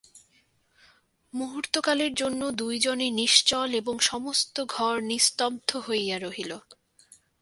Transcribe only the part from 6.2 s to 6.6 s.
রহিল।